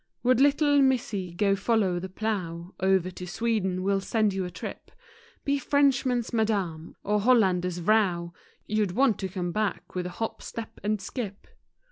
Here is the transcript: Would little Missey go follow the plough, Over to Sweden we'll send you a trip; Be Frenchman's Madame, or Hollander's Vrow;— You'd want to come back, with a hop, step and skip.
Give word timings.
Would 0.23 0.41
little 0.41 0.81
Missey 0.81 1.35
go 1.37 1.55
follow 1.55 1.99
the 1.99 2.09
plough, 2.09 2.73
Over 2.79 3.11
to 3.11 3.27
Sweden 3.27 3.83
we'll 3.83 4.01
send 4.01 4.33
you 4.33 4.45
a 4.45 4.49
trip; 4.49 4.89
Be 5.45 5.59
Frenchman's 5.59 6.33
Madame, 6.33 6.95
or 7.03 7.21
Hollander's 7.21 7.77
Vrow;— 7.79 8.33
You'd 8.65 8.93
want 8.93 9.19
to 9.19 9.27
come 9.29 9.51
back, 9.51 9.93
with 9.93 10.07
a 10.07 10.17
hop, 10.17 10.41
step 10.41 10.79
and 10.83 10.99
skip. 10.99 11.45